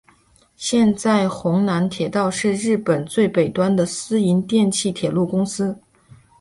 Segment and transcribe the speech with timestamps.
[0.55, 5.77] 现在弘南铁道是日本最北端的私营电气铁路公司。